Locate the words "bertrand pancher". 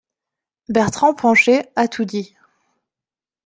0.67-1.65